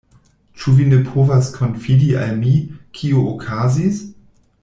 [0.61, 2.55] Ĉu vi ne povas konfidi al mi,
[3.01, 4.01] kio okazis?